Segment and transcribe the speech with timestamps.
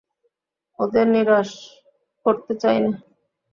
[0.79, 1.49] ওদের নিরাশ
[2.25, 2.91] করতে চাই নে।